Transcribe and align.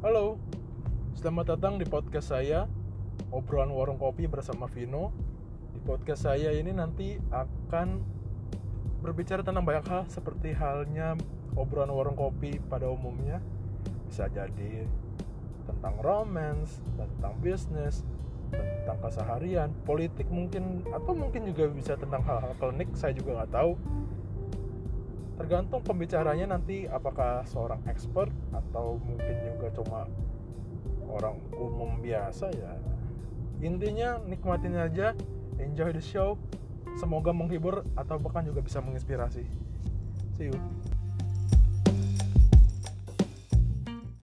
Halo, 0.00 0.40
selamat 1.12 1.60
datang 1.60 1.76
di 1.76 1.84
podcast 1.84 2.32
saya 2.32 2.64
Obrolan 3.28 3.68
Warung 3.68 4.00
Kopi 4.00 4.24
bersama 4.32 4.64
Vino. 4.64 5.12
Di 5.76 5.80
podcast 5.84 6.24
saya 6.24 6.56
ini 6.56 6.72
nanti 6.72 7.20
akan 7.28 8.00
berbicara 9.04 9.44
tentang 9.44 9.60
banyak 9.60 9.84
hal 9.84 10.08
Seperti 10.08 10.56
halnya 10.56 11.20
obrolan 11.52 11.92
warung 11.92 12.16
kopi 12.16 12.56
pada 12.72 12.88
umumnya. 12.88 13.44
Bisa 14.08 14.24
jadi 14.32 14.88
tentang 15.68 16.00
romance, 16.00 16.80
tentang 16.96 17.36
bisnis, 17.44 18.00
tentang 18.56 19.04
keseharian, 19.04 19.68
politik 19.84 20.32
mungkin 20.32 20.80
Atau 20.96 21.12
mungkin 21.12 21.44
juga 21.44 21.68
bisa 21.68 22.00
tentang 22.00 22.24
hal-hal 22.24 22.56
klinik, 22.56 22.88
saya 22.96 23.12
juga 23.12 23.44
nggak 23.44 23.52
tahu 23.52 23.76
tergantung 25.40 25.80
pembicaranya 25.80 26.52
nanti 26.52 26.84
apakah 26.84 27.48
seorang 27.48 27.80
expert 27.88 28.28
atau 28.52 29.00
mungkin 29.00 29.40
juga 29.40 29.72
cuma 29.72 30.00
orang 31.08 31.40
umum 31.56 31.96
biasa 32.04 32.52
ya. 32.52 32.76
Intinya 33.64 34.20
nikmatin 34.20 34.76
aja 34.76 35.16
enjoy 35.56 35.96
the 35.96 36.04
show 36.04 36.36
semoga 37.00 37.32
menghibur 37.32 37.88
atau 37.96 38.20
bahkan 38.20 38.44
juga 38.44 38.60
bisa 38.60 38.84
menginspirasi. 38.84 39.48
See 40.36 40.52
you 40.52 40.60